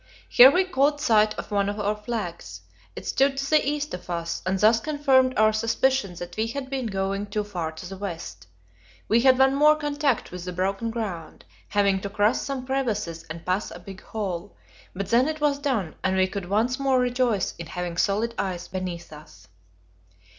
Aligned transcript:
Here 0.27 0.49
we 0.49 0.63
caught 0.63 0.99
sight 0.99 1.35
of 1.37 1.51
one 1.51 1.69
of 1.69 1.79
our 1.79 1.95
flags; 1.95 2.61
it 2.95 3.05
stood 3.05 3.37
to 3.37 3.47
the 3.47 3.63
east 3.63 3.93
of 3.93 4.09
us, 4.09 4.41
and 4.47 4.57
thus 4.57 4.79
confirmed 4.79 5.37
our 5.37 5.53
suspicion 5.53 6.15
that 6.15 6.35
we 6.37 6.47
had 6.47 6.71
been 6.71 6.87
going 6.87 7.27
too 7.27 7.43
far 7.43 7.71
to 7.73 7.85
the 7.87 7.95
west. 7.99 8.47
We 9.07 9.19
had 9.21 9.37
one 9.37 9.53
more 9.53 9.75
contact 9.75 10.31
with 10.31 10.43
the 10.45 10.53
broken 10.53 10.89
ground, 10.89 11.45
having 11.67 12.01
to 12.01 12.09
cross 12.09 12.41
some 12.41 12.65
crevasses 12.65 13.25
and 13.29 13.45
pass 13.45 13.69
a 13.69 13.77
big 13.77 14.01
hole; 14.01 14.55
but 14.95 15.09
then 15.11 15.27
it 15.27 15.39
was 15.39 15.59
done, 15.59 15.93
and 16.03 16.17
we 16.17 16.25
could 16.25 16.49
once 16.49 16.79
more 16.79 16.99
rejoice 16.99 17.53
in 17.59 17.67
having 17.67 17.95
solid 17.95 18.33
ice 18.39 18.67
beneath 18.67 19.13
us. 19.13 19.47